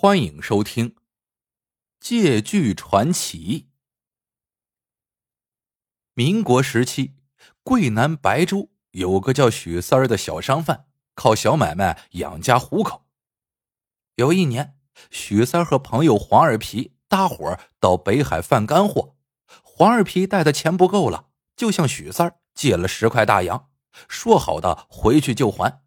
[0.00, 0.90] 欢迎收听
[1.98, 3.62] 《借据传奇》。
[6.14, 7.16] 民国时期，
[7.64, 10.86] 桂南白州有个叫许三儿的小商贩，
[11.16, 13.06] 靠小买卖养家糊口。
[14.14, 14.78] 有一年，
[15.10, 19.16] 许三儿和朋友黄二皮搭伙到北海贩干货，
[19.64, 23.68] 黄二皮带的钱不够了，就向许三儿借了十块大洋，
[24.06, 25.82] 说好的回去就还。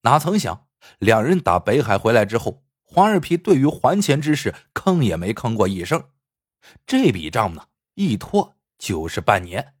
[0.00, 0.66] 哪曾想，
[0.98, 2.65] 两人打北海回来之后。
[2.86, 6.10] 黄二皮对于还钱之事吭也没吭过一声，
[6.86, 9.74] 这笔账呢一拖就是半年。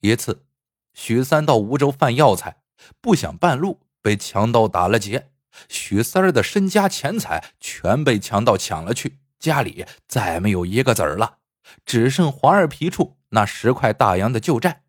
[0.00, 0.46] 一次，
[0.94, 2.62] 许三到梧州贩药材，
[3.00, 5.32] 不想半路被强盗打了劫，
[5.68, 11.38] 许三儿的身家钱财全被强盗抢了去，家里再没有一个子儿了，
[11.84, 14.84] 只剩黄二皮处那十块大洋的旧债。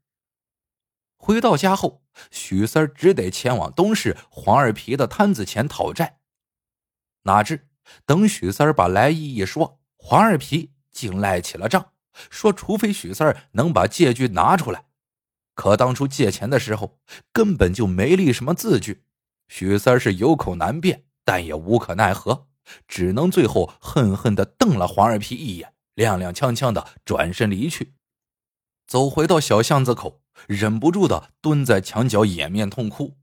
[1.17, 6.19] 回到家后，许三儿只得前往东市黄二皮的摊子前讨债。
[7.23, 7.67] 哪知
[8.05, 11.91] 等许三儿把来意一说，黄二皮竟赖起了账，
[12.29, 14.85] 说除非许三儿能把借据拿出来。
[15.55, 16.99] 可当初借钱的时候
[17.31, 19.03] 根本就没立什么字据，
[19.47, 22.47] 许三儿是有口难辩，但也无可奈何，
[22.87, 27.93] 只能最后恨恨的瞪了黄二皮一眼，踉踉跄跄的转身离去。
[28.87, 33.17] 走回到小巷子口，忍不住的蹲在墙角掩面痛哭，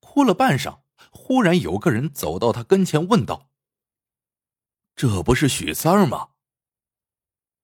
[0.00, 0.81] 哭了半晌。
[1.14, 3.50] 忽然有个人走到他跟前，问道
[4.96, 6.30] ：“这不是许三儿吗？”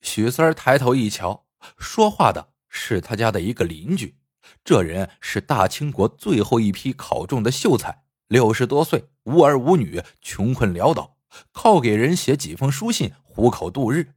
[0.03, 1.47] 许三儿抬头一瞧，
[1.79, 4.19] 说话的是他家的一个邻居。
[4.63, 11.19] 这人是大清国最后一批考中的秀才，六十多岁，无儿无女，穷困潦倒，
[11.51, 14.15] 靠给人写几封书信糊口度日。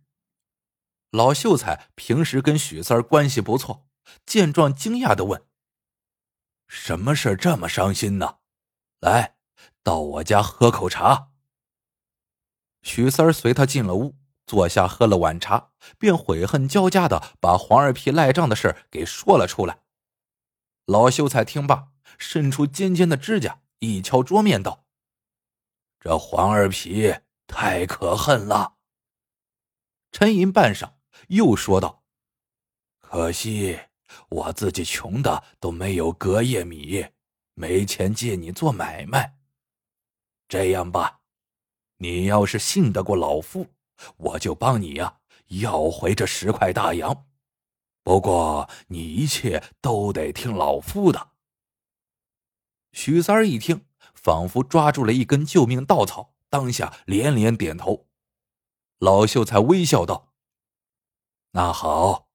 [1.09, 3.87] 老秀才平时跟许三儿关系不错，
[4.25, 5.45] 见状惊讶的问
[6.67, 8.37] ：“什么事这么伤心呢？”
[9.01, 9.35] 来，
[9.81, 11.31] 到我家喝口茶。
[12.83, 19.79] 许三儿随他进了屋，坐下喝了碗茶，便悔恨交加的把黄二皮赖账的事给说了出来。
[20.85, 21.87] 老秀才听罢，
[22.19, 24.85] 伸出尖尖的指甲一敲桌面，道
[25.99, 27.15] ：“这黄二皮
[27.47, 28.75] 太可恨了。”
[30.13, 30.91] 沉吟半晌，
[31.29, 32.03] 又说道
[33.01, 33.79] ：“可惜
[34.29, 37.07] 我自己穷的都没有隔夜米。”
[37.53, 39.37] 没钱借你做买卖。
[40.47, 41.21] 这样吧，
[41.97, 43.67] 你要是信得过老夫，
[44.17, 47.27] 我就帮你呀要回这十块大洋。
[48.03, 51.29] 不过你一切都得听老夫的。
[52.91, 53.85] 许三一听，
[54.15, 58.07] 仿佛抓住了一根救命稻草，当下连连点头。
[58.97, 60.33] 老秀才微笑道
[61.53, 62.27] ：“那好，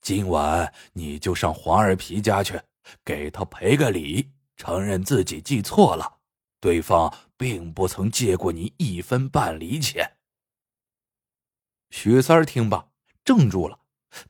[0.00, 2.60] 今晚你就上黄二皮家去，
[3.04, 6.18] 给他赔个礼。”承认自己记错了，
[6.60, 10.16] 对方并不曾借过你一分半厘钱。
[11.90, 12.88] 许三儿听罢，
[13.24, 13.80] 怔住了。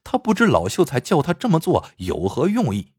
[0.02, 2.92] 他不知老秀才叫他这么做有何用意，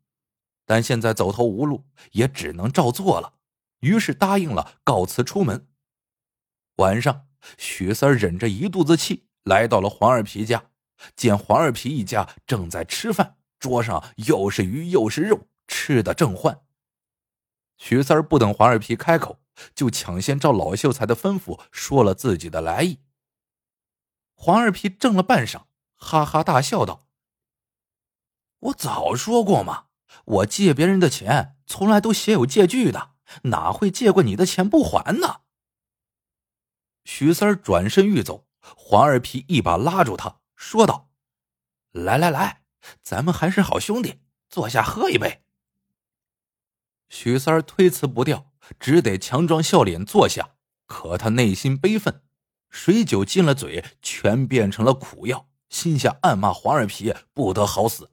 [0.66, 3.34] 但现在走投无路，也只能照做了。
[3.80, 5.68] 于是答应了，告辞出门。
[6.76, 7.28] 晚上，
[7.58, 10.72] 许三儿忍着一肚子气，来到了黄二皮家，
[11.16, 16.62] 见黄二皮一家正在吃饭，桌上又是鱼又是肉，吃的正欢。
[17.78, 19.40] 徐三不等黄二皮开口，
[19.74, 23.00] 就抢先照老秀才的吩咐说了自己的来意。
[24.34, 25.64] 黄二皮怔了半晌，
[25.96, 27.08] 哈哈大笑道
[28.60, 29.86] ：“我早说过嘛，
[30.26, 33.12] 我借别人的钱从来都写有借据的，
[33.44, 35.42] 哪会借过你的钱不还呢？”
[37.06, 41.10] 徐三转身欲走，黄二皮一把拉住他，说道
[41.92, 42.64] ：“来来来，
[43.02, 45.44] 咱们还是好兄弟，坐下喝一杯。”
[47.10, 50.56] 许三儿推辞不掉，只得强装笑脸坐下。
[50.88, 52.22] 可他内心悲愤，
[52.70, 58.12] 水酒进了嘴，全变成了苦药，心下暗骂黄二皮不得好死。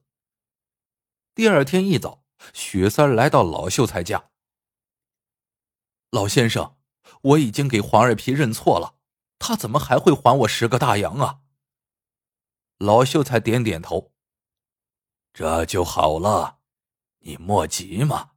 [1.35, 4.31] 第二天一早，许三儿来到老秀才家。
[6.11, 6.77] 老先生，
[7.23, 8.97] 我已经给黄二皮认错了，
[9.39, 11.41] 他怎么还会还我十个大洋啊？
[12.79, 14.13] 老秀才点点头。
[15.33, 16.59] 这就好了，
[17.21, 18.32] 你莫急嘛。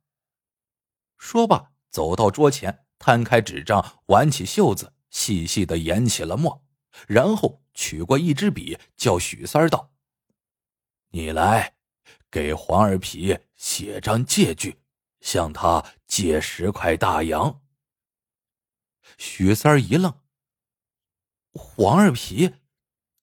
[1.25, 6.63] 说罢，走到桌前，摊开纸张，挽起袖子，细细的研起了墨，
[7.07, 9.92] 然后取过一支笔，叫许三道
[11.10, 11.77] ：“你来，
[12.30, 14.80] 给黄二皮写张借据，
[15.19, 17.63] 向他借十块大洋。”
[19.18, 20.22] 许三一愣
[21.54, 22.54] ：“黄二皮，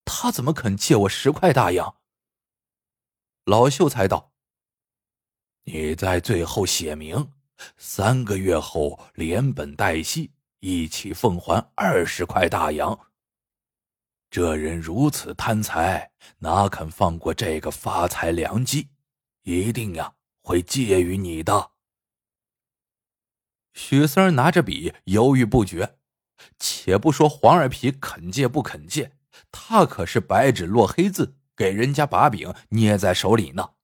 [0.04, 1.98] 他怎么肯借我十块大洋？”
[3.46, 4.32] 老秀才道
[5.62, 7.32] ：“你在最后写明。”
[7.76, 12.98] 三个月后连本带息一起奉还二十块大洋。
[14.30, 18.88] 这人如此贪财，哪肯放过这个发财良机？
[19.42, 21.72] 一定呀，会借于你的。
[23.74, 25.98] 许三拿着笔犹豫不决。
[26.58, 29.12] 且不说黄二皮肯借不肯借，
[29.52, 33.74] 他可是白纸落黑字，给人家把柄捏在手里呢。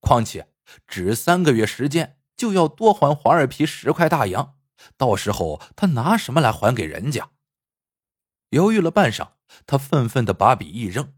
[0.00, 0.48] 况且
[0.88, 4.56] 只三个月时间，就要多还黄二皮十块大洋，
[4.96, 7.30] 到时候他拿什么来还给人家？
[8.48, 9.34] 犹豫了半晌，
[9.64, 11.14] 他愤愤的把笔一扔：“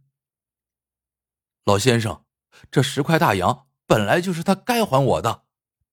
[1.64, 2.26] 老先生，
[2.70, 5.44] 这十块大洋本来就是他该还我的，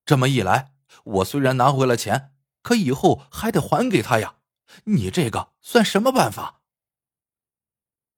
[0.05, 0.73] 这么一来，
[1.05, 4.35] 我虽然拿回了钱，可以后还得还给他呀。”
[4.83, 6.59] 你这个算什么办法？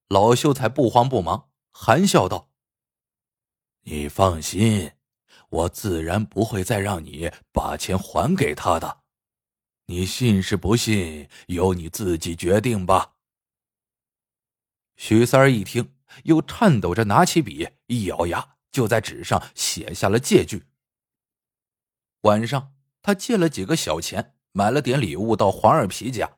[0.08, 2.50] 老秀才不慌不忙，含笑道
[3.86, 4.94] ：“你放心，
[5.54, 9.02] 我自然不会再让你把钱还给他的。
[9.86, 13.14] 你信是不信，由你自己决定吧。”
[14.98, 20.66] 许三儿一听，又颤抖着拿起笔，一咬牙，就在纸上写下了借据。
[22.22, 22.74] 晚上，
[23.04, 26.38] 他借了几个小钱，买了点礼物到黄二皮家。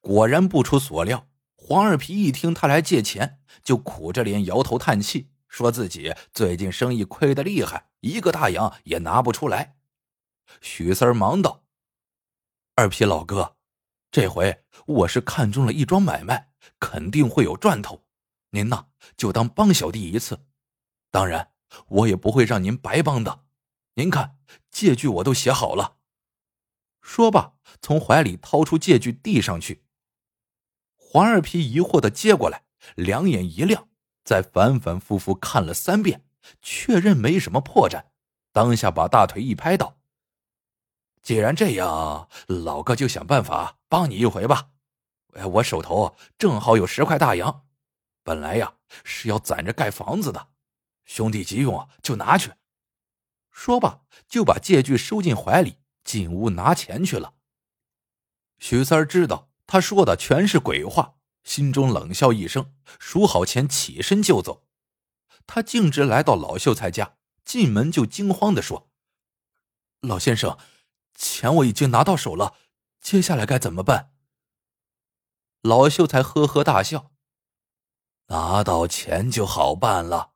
[0.00, 1.26] 果然不出所料，
[1.56, 9.76] 黄二皮一听他来借钱，就苦着脸摇头叹气，说自己最近生意亏得厉害，一个大洋也拿不出来。
[10.60, 11.62] 许三忙道
[12.74, 13.56] ：“二皮老哥，
[14.10, 16.50] 这回我是看中了一桩买卖，
[16.80, 18.04] 肯定会有赚头，
[18.50, 20.44] 您呐就当帮小弟一次。
[21.12, 21.52] 当然，
[21.86, 23.44] 我也不会让您白帮的。
[23.94, 24.36] 您看，
[24.70, 25.98] 借据我都写好了。”
[27.00, 29.84] 说罢，从怀里掏出借据递上去。
[30.96, 32.64] 黄二皮疑惑的接过来，
[32.96, 33.88] 两眼一亮，
[34.24, 36.24] 再反反复复看了三遍，
[36.60, 38.04] 确认没什么破绽，
[38.52, 39.98] 当下把大腿一拍，道
[41.22, 44.70] ：“既然这样，老哥就想办法帮你一回吧。
[45.34, 47.64] 哎我手头正好有十块大洋，
[48.22, 48.74] 本来呀
[49.04, 50.48] 是要攒着盖房子的，
[51.04, 52.52] 兄弟急用就拿去。”
[53.50, 55.78] 说罢，就把借据收进怀里。
[56.04, 57.34] 进屋拿钱去了。
[58.58, 64.66] 许三知道他说的全是鬼话，心中冷笑一声，数好钱，起身就走。
[65.46, 68.90] 他径直来到老秀才家，进门就惊慌的说
[70.00, 70.58] ：“老先生，
[71.14, 72.56] 钱我已经拿到手了，
[73.00, 74.12] 接下来该怎么办？”
[75.62, 77.12] 老秀才呵呵大笑
[78.28, 80.32] ：“拿到钱就好办了，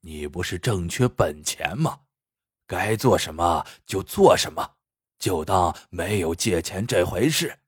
[0.00, 2.00] 你不是正缺本钱吗？
[2.66, 4.74] 该做什么就做什么。”
[5.18, 7.60] 就当没有借钱这回事。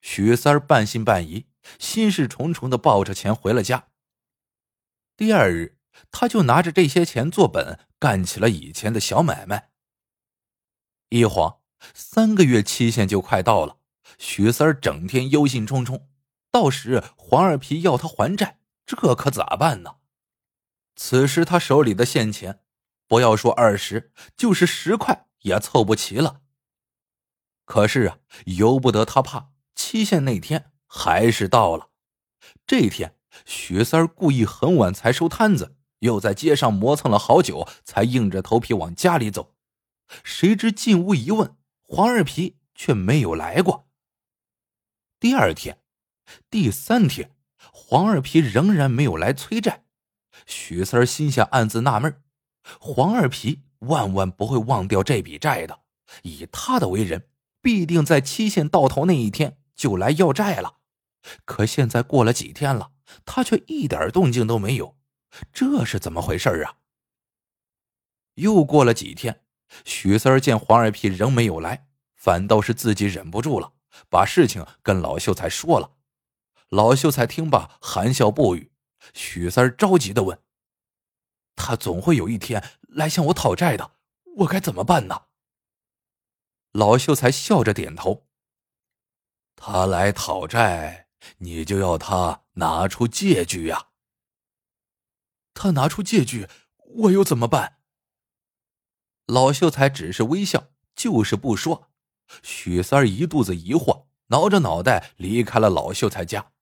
[0.00, 1.46] 许三半信半疑，
[1.78, 3.90] 心事重重的抱着钱回了家。
[5.16, 5.78] 第二日，
[6.10, 9.70] 他就拿着这些钱做本，干起了以前的小买卖。
[11.10, 11.60] 一晃
[11.92, 13.78] 三个月期限就快到了，
[14.18, 16.02] 许三儿整天忧心忡忡，
[16.50, 19.96] 到时黄二皮要他还债，这可咋办呢？
[20.96, 22.60] 此时他手里的现钱，
[23.06, 25.26] 不要说二十，就是十块。
[25.44, 26.40] 也凑不齐了。
[27.66, 31.90] 可是啊，由不得他怕，期限那天还是到了。
[32.66, 33.14] 这天，
[33.44, 39.54] 许三儿故意很晚才收摊子，又在街上磨蹭了好久，才硬着头皮往家里走。
[40.22, 43.88] 谁知进屋一问，黄二皮却没有来过。
[45.18, 45.78] 第二天、
[46.50, 47.30] 第三天，
[47.72, 49.84] 黄二皮仍然没有来催债。
[50.46, 52.22] 许三儿心下暗自纳闷：
[52.78, 53.62] 黄二皮。
[53.80, 55.80] 万万不会忘掉这笔债的。
[56.22, 57.28] 以他的为人，
[57.60, 60.78] 必定在期限到头那一天就来要债了。
[61.44, 62.92] 可现在过了几天了，
[63.24, 64.96] 他却一点动静都没有，
[65.52, 66.76] 这是怎么回事啊？
[68.34, 69.44] 又过了几天，
[69.84, 73.74] 许三儿见黄二皮仍没有来，反倒是自己忍不住了，
[74.08, 75.92] 把事情跟老秀才说了。
[76.68, 78.72] 老秀才听罢，含笑不语。
[79.12, 80.40] 许三儿着急的问
[81.54, 82.62] ：“他总会有一天。”
[82.94, 83.92] 来向我讨债的，
[84.36, 85.22] 我该怎么办呢？
[86.70, 88.28] 老秀才笑着点头。
[89.56, 91.03] 他来讨债，
[91.38, 93.88] 你就要他拿出借据呀。
[95.54, 96.48] 他拿出借据，
[96.96, 97.78] 我又怎么办？
[99.26, 101.90] 老秀才只是微笑，就是不说。
[102.42, 106.52] 许三儿一肚子疑惑，挠着脑袋离开了老秀才家。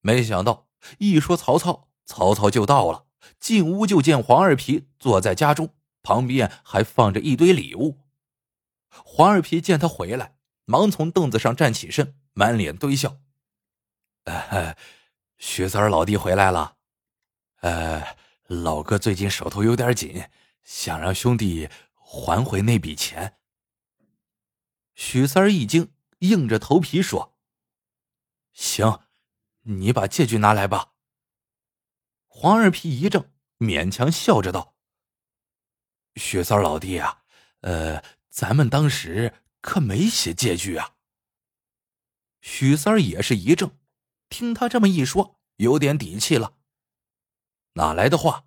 [0.00, 3.06] 没想到一说曹操，曹操就到了。
[3.40, 7.98] 进屋就见黄二皮坐在家中，旁边还放着一堆礼物。
[8.88, 13.18] 黄二皮见他回来，忙从凳子上站起身，满脸堆笑
[15.38, 16.76] ：“徐三儿老弟回来了。
[17.60, 18.16] 呃，
[18.46, 20.28] 老哥最近手头有点紧，
[20.62, 23.38] 想让兄弟还回那笔钱。”
[24.94, 27.38] 许三儿一惊，硬着头皮说
[28.52, 29.00] ：“行，
[29.62, 30.92] 你把借据拿来吧。”
[32.28, 34.76] 黄二皮一怔，勉强笑着道
[36.16, 37.24] ：“许三儿老弟啊，
[37.60, 40.94] 呃，咱们当时可没写借据啊。”
[42.40, 43.72] 许三儿也是一怔，
[44.28, 46.54] 听他这么一说，有点底气了。
[47.74, 48.44] 哪来的话？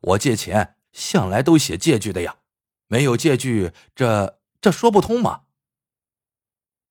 [0.00, 2.38] 我借钱向来都写借据的呀，
[2.86, 5.44] 没有借据，这这说不通嘛？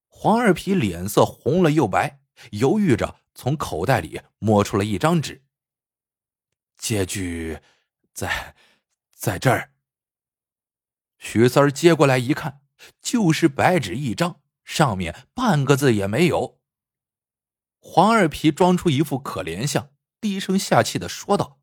[0.07, 5.43] 黄二皮脸色红了又白，犹豫着从口袋里摸出了一张纸。
[6.77, 7.59] 借据
[8.13, 8.55] 在
[9.13, 9.73] 在这儿。
[11.17, 12.61] 许三接过来一看，
[13.01, 14.41] 就是白纸一张。
[14.63, 16.58] 上面半个字也没有。
[17.79, 21.59] 黄二皮装出一副可怜相，低声下气的说道：“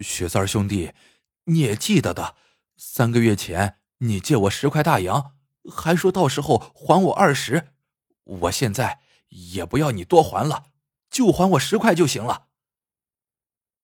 [0.00, 0.92] 雪三兄弟，
[1.44, 2.36] 你也记得的，
[2.76, 5.36] 三个月前你借我十块大洋，
[5.70, 7.74] 还说到时候还我二十。
[8.24, 10.66] 我现在也不要你多还了，
[11.10, 12.48] 就还我十块就行了。”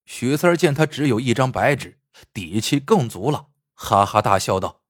[0.05, 1.99] 许三见他只有一张白纸，
[2.33, 4.81] 底气更足了，哈哈大笑道：“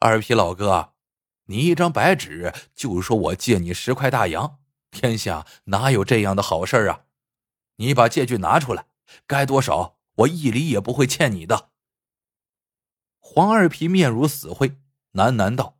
[0.00, 0.90] 二皮老哥。”
[1.46, 4.60] 你一张白纸就说我借你十块大洋，
[4.92, 7.06] 天下哪有这样的好事啊？
[7.76, 8.86] 你把借据拿出来，
[9.26, 11.70] 该多少我一厘也不会欠你的。
[13.18, 14.76] 黄二皮面如死灰，
[15.14, 15.78] 喃喃道：“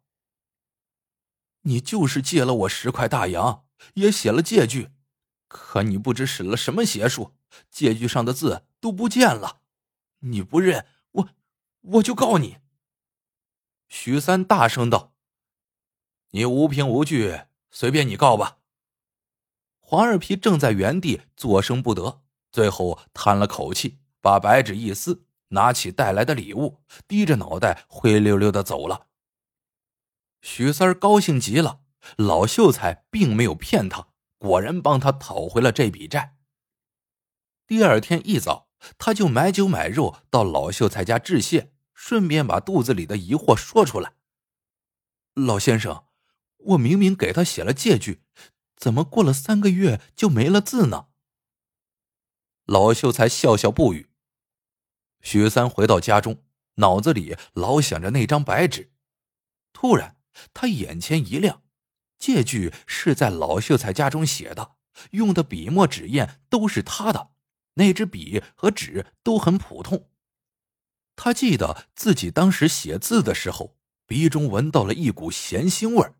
[1.62, 4.90] 你就是借了我十块大洋，也写了借据，
[5.46, 7.34] 可你不知使了什么邪术，
[7.70, 9.60] 借据上的字都不见了。
[10.20, 11.28] 你不认我，
[11.82, 12.58] 我就告你。”
[13.88, 15.12] 许三大声道。
[16.30, 18.61] 你无凭无据，随便你告吧。
[19.92, 29.08] 黄二皮正在原地作声不得，最后叹了口气，把白纸一撕，拿起带来的礼物，低着脑袋灰溜溜的走了。
[30.40, 31.80] 许三儿高兴极了，
[32.16, 34.08] 老秀才并没有骗他，
[34.38, 36.38] 果然帮他讨回了这笔债。
[37.66, 44.14] 第二天一早，他就买酒买肉到老秀才家致谢，顺便把肚子里的疑惑说出来。
[45.34, 46.04] 老先生。
[46.56, 48.22] 我明明给他写了借据，
[48.82, 51.06] 怎么过了三个月就没了字呢？
[52.64, 54.10] 老秀才笑笑不语。
[55.20, 56.42] 许三回到家中，
[56.74, 58.90] 脑子里老想着那张白纸。
[59.72, 60.16] 突然，
[60.52, 61.62] 他眼前一亮，
[62.18, 64.72] 借据是在老秀才家中写的，
[65.12, 67.30] 用的笔墨纸砚都是他的，
[67.74, 70.10] 那支笔和纸都很普通。
[71.14, 76.16] 他记得自己当时写字的时候，鼻中闻到了一股咸腥味儿。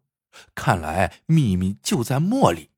[0.55, 2.71] 看来秘密就在墨里。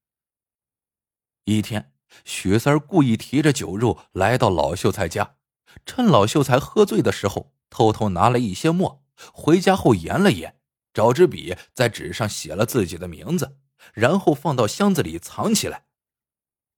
[1.44, 1.92] 一天，
[2.24, 5.36] 许三故意提着酒肉来到老秀才家，
[5.84, 9.04] 趁老秀才喝醉的时候，偷偷拿了一些墨。
[9.32, 10.58] 回家后研了研，
[10.92, 13.58] 找支笔在纸上写了自己的名字，
[13.92, 15.84] 然后放到箱子里藏起来。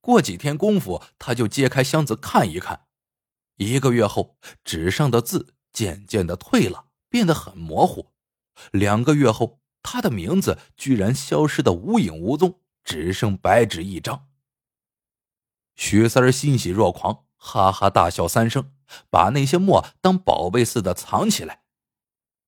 [0.01, 2.87] 过几天功夫，他就揭开箱子看一看。
[3.55, 8.11] 一个月后，纸上的字渐渐的褪了，变得很模糊。
[8.71, 9.61] 两个月后。
[9.89, 14.27] 他的名字居然消失的无影无踪，只剩白纸一张。
[15.77, 18.73] 许三儿欣喜若狂，哈哈大笑三声，
[19.09, 21.61] 把那些墨当宝贝似的藏起来。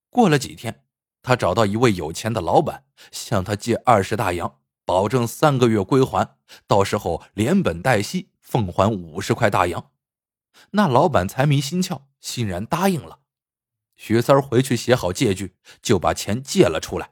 [0.10, 0.84] 过了几天，
[1.22, 6.36] 他找到一位有钱的老板，向他借二十大洋，保证三个月归还，
[6.68, 9.92] 到时候连本带息奉还五十块大洋。
[10.72, 13.20] 那老板财迷心窍，欣然答应了。
[13.96, 17.12] 许三儿回去写好借据，就把钱借了出来。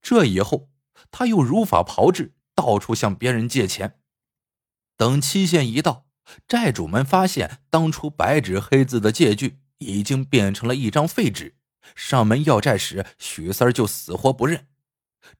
[0.00, 0.70] 这以后，
[1.10, 3.98] 他又如法炮制，到处向别人借钱。
[4.96, 6.06] 等期限一到，
[6.46, 11.56] 债主们发现当初白纸黑字的借据已经变成了一张废纸，
[11.94, 14.68] 上门要债时，许三儿就死活不认。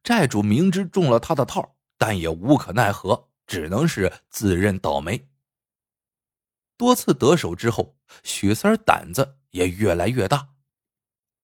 [0.03, 5.29] 债主明知中了他的套，但也无可奈何，只能是自认倒霉。
[6.77, 10.51] 多次得手之后，许三儿胆子也越来越大，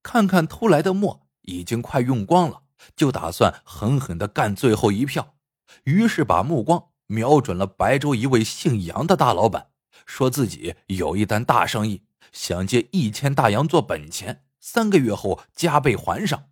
[0.02, 2.62] 看看偷来的墨已经快用光了。
[2.96, 5.36] 就打算狠狠的干最后一票，
[5.84, 9.70] 于是把目光瞄准了白州一位姓杨的大老板，
[10.06, 16.50] 说自己有一单大生意，想借一千大洋做本钱，三个月后加倍还上。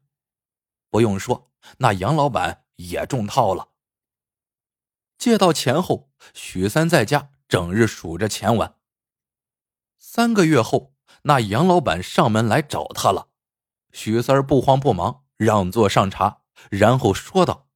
[0.90, 3.68] 不用说，那杨老板也中套了。
[5.18, 8.76] 借到钱后，许三在家整日数着钱玩。
[9.98, 13.28] 三个月后，那杨老板上门来找他了，
[13.92, 15.25] 许三不慌不忙。
[15.36, 17.68] 让座上茶，然后说道：“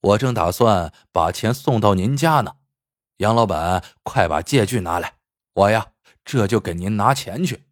[0.00, 2.56] 我正打算把钱送到您家呢，
[3.18, 5.18] 杨老板，快把借据拿来，
[5.54, 5.92] 我呀
[6.24, 7.66] 这就给您拿钱去。”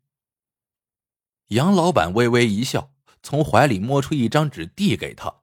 [1.49, 5.43] 杨老板微微一笑，从怀里摸出一张纸递给他。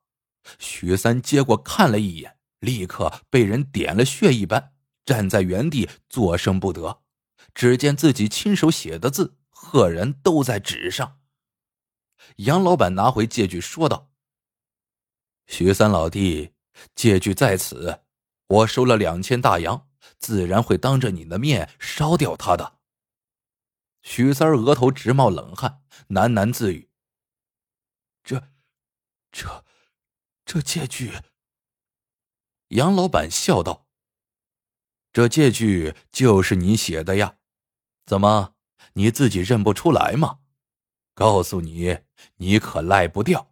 [0.57, 4.73] 许三接过看了一眼，立刻被人点了穴一般，
[5.05, 7.03] 站在原地作声不得。
[7.53, 11.18] 只见自己亲手写的字，赫然都在纸上。
[12.37, 14.09] 杨老板拿回借据，说道
[15.47, 16.53] ：“徐三老弟，
[16.95, 18.01] 借据在此，
[18.47, 22.79] 我收了两千大洋，自然会当着你的面烧掉他的。”
[24.01, 26.89] 许三额头直冒冷汗，喃喃自语
[28.23, 28.49] ：“这，
[29.31, 29.65] 这。”
[30.51, 31.13] 这借据，
[32.69, 33.85] 杨老板笑道
[35.13, 37.37] ：“这借据就是你写的呀？
[38.07, 38.55] 怎么
[38.93, 40.39] 你自己认不出来吗？
[41.19, 41.97] 告诉你，
[42.37, 43.51] 你可赖不掉。”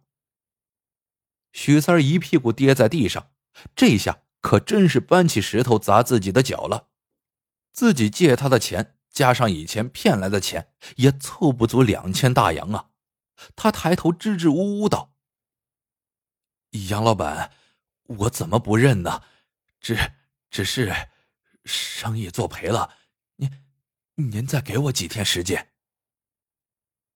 [1.52, 3.30] 许三一屁股跌在地上，
[3.76, 6.88] 这下可真是搬起石头砸自己的脚了。
[7.70, 12.88] 自己借他的钱，加上以前骗来的钱，也凑不足两千大洋啊！
[13.54, 15.14] 他抬头支支吾吾道。
[16.88, 17.52] 杨老板，
[18.04, 19.22] 我怎么不认呢？
[19.78, 19.94] 只
[20.48, 20.94] 只是
[21.66, 22.94] 生意做赔了，
[23.36, 23.50] 您
[24.14, 25.70] 您再给我几天时间。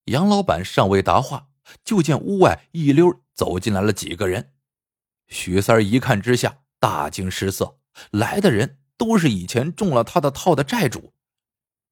[0.06, 1.48] 杨老板尚未答话，
[1.84, 4.52] 就见屋外一溜走进来了几个人。
[5.28, 7.78] 许三一看之下大惊失色，
[8.10, 11.12] 来的人都是以前中了他的套的债主，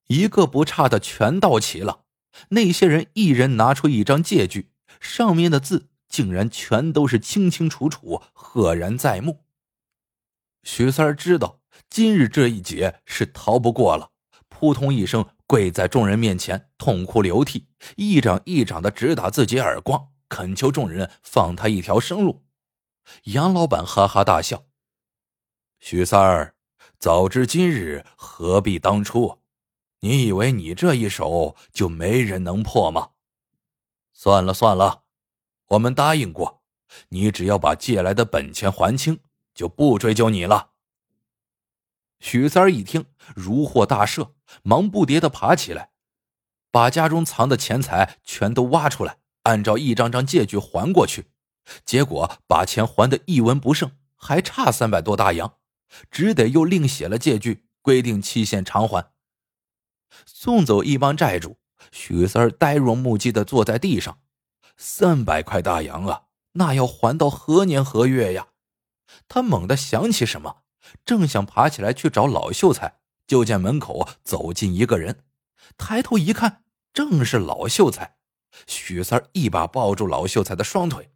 [0.09, 2.05] 一个不差的全到齐了。
[2.51, 5.89] 那些人一人拿出一张借据，上面的字。
[6.11, 9.45] 竟然全都是清清楚楚、赫然在目。
[10.65, 14.11] 许三知道今日这一劫是逃不过了，
[14.61, 22.45] 扑通一声跪在众人面前，痛哭流涕，一掌一掌的直打自己耳光，恳求众人放他一条生路。
[23.25, 24.67] 杨老板哈哈大笑
[25.81, 26.57] ：“许三儿，
[26.99, 29.39] 早知今日，何必当初？
[30.01, 33.13] 你以为你这一手就没人能破吗？
[34.13, 35.05] 算了算了。”
[35.69, 36.61] 我们答应过，
[37.09, 39.21] 你只要把借来的本钱还清，
[39.55, 40.73] 就不追究你了。
[42.21, 45.91] 许三一听，如获大赦，忙不迭的爬起来，
[46.71, 51.31] 把家中藏的钱财全都挖出来，按照一张张借据还过去。
[51.85, 55.55] 结果把钱还的一文不剩，还差三百多大洋，
[56.11, 59.13] 只得又另写了借据，规定期限偿还。
[60.27, 61.59] 送走一帮债主，
[61.91, 64.19] 许三呆若木鸡的坐在地上。
[64.77, 68.49] 三百块大洋啊，那要还到何年何月呀？
[69.29, 70.63] 他猛地想起什么，
[71.05, 75.25] 正想爬起来去找老秀才，就见门口走进一个人，
[75.77, 78.17] 抬头一看，正是老秀才。
[78.67, 81.13] 许三一把抱住老秀才的双腿：“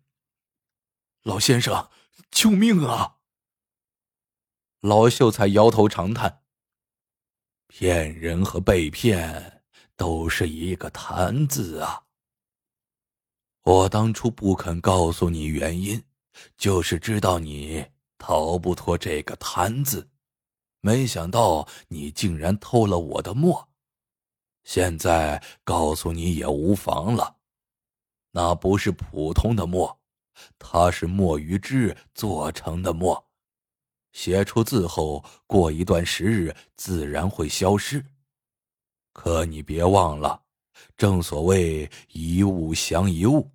[1.24, 1.90] 老先生，
[2.30, 3.16] 救命啊！”
[4.80, 6.42] 老秀才摇头长叹
[7.66, 9.62] ：“骗人和被骗
[9.96, 12.04] 都是一个贪字啊。”
[13.64, 16.04] 我当初不肯告诉你原因，
[16.56, 17.86] 就是知道你
[18.18, 20.08] 逃不脱这个贪字，
[20.80, 23.68] 没想到你竟然偷了我的墨。
[24.64, 27.36] 现在告诉你也无妨了，
[28.30, 30.00] 那不是普通的墨，
[30.58, 33.22] 它是墨鱼汁做成的墨，
[34.12, 38.04] 写出字后过一段时日自然会消失。
[39.12, 40.42] 可你别忘了，
[40.96, 43.53] 正所谓一物降一物。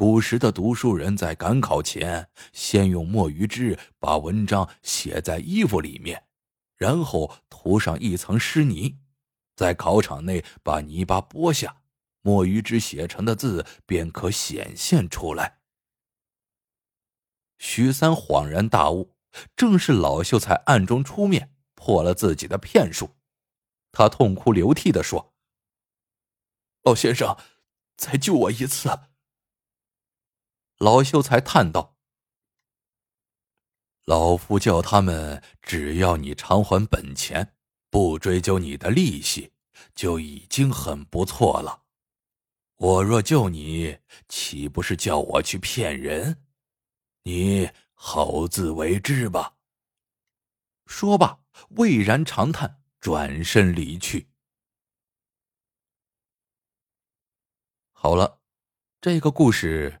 [0.00, 6.24] 古时的读书人在赶考前，先用墨鱼汁把文章写在衣服里面，
[6.78, 8.96] 然后涂上一层湿泥，
[9.54, 11.82] 在考场内把泥巴剥下，
[12.22, 15.58] 墨鱼汁写成的字便可显现出来。
[17.58, 19.14] 徐三恍然大悟，
[19.54, 23.10] 正是老秀才暗中出面破了自己的骗术。
[23.92, 25.34] 他痛哭流涕的说
[26.84, 27.36] ：“老先生，
[27.98, 28.88] 再救我一次。”
[30.80, 31.98] 老秀才叹道
[34.06, 37.54] ：“老夫叫他们，只要你偿还本钱，
[37.90, 39.52] 不追究你的利息，
[39.94, 41.84] 就已经很不错了。
[42.76, 46.46] 我若救你，岂不是叫我去骗人？
[47.24, 49.58] 你好自为之吧。”
[50.88, 51.40] 说罢，
[51.76, 54.30] 巍然长叹，转身离去。
[57.92, 58.40] 好了，
[58.98, 60.00] 这个故事。